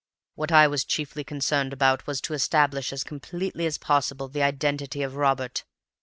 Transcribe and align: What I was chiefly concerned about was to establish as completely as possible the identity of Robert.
What 0.33 0.51
I 0.51 0.65
was 0.65 0.83
chiefly 0.83 1.23
concerned 1.23 1.73
about 1.73 2.07
was 2.07 2.21
to 2.21 2.33
establish 2.33 2.91
as 2.91 3.03
completely 3.03 3.67
as 3.67 3.77
possible 3.77 4.27
the 4.29 4.41
identity 4.41 5.03
of 5.03 5.15
Robert. 5.15 5.63